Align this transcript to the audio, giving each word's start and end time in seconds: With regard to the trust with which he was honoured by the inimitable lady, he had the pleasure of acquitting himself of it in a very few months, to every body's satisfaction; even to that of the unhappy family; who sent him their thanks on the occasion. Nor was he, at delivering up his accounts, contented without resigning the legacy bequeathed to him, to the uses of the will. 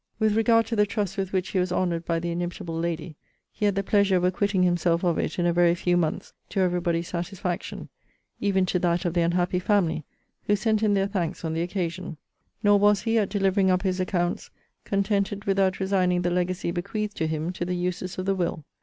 With 0.17 0.35
regard 0.35 0.65
to 0.65 0.75
the 0.75 0.87
trust 0.87 1.15
with 1.15 1.31
which 1.31 1.49
he 1.49 1.59
was 1.59 1.71
honoured 1.71 2.05
by 2.05 2.17
the 2.17 2.31
inimitable 2.31 2.73
lady, 2.75 3.17
he 3.51 3.65
had 3.65 3.75
the 3.75 3.83
pleasure 3.83 4.15
of 4.15 4.23
acquitting 4.23 4.63
himself 4.63 5.03
of 5.03 5.19
it 5.19 5.37
in 5.37 5.45
a 5.45 5.53
very 5.53 5.75
few 5.75 5.95
months, 5.95 6.33
to 6.49 6.59
every 6.59 6.79
body's 6.79 7.07
satisfaction; 7.09 7.87
even 8.39 8.65
to 8.65 8.79
that 8.79 9.05
of 9.05 9.13
the 9.13 9.21
unhappy 9.21 9.59
family; 9.59 10.03
who 10.47 10.55
sent 10.55 10.81
him 10.81 10.95
their 10.95 11.05
thanks 11.05 11.45
on 11.45 11.53
the 11.53 11.61
occasion. 11.61 12.17
Nor 12.63 12.79
was 12.79 13.03
he, 13.03 13.19
at 13.19 13.29
delivering 13.29 13.69
up 13.69 13.83
his 13.83 13.99
accounts, 13.99 14.49
contented 14.85 15.45
without 15.45 15.79
resigning 15.79 16.23
the 16.23 16.31
legacy 16.31 16.71
bequeathed 16.71 17.15
to 17.17 17.27
him, 17.27 17.53
to 17.53 17.63
the 17.63 17.75
uses 17.75 18.17
of 18.17 18.25
the 18.25 18.33
will. 18.33 18.65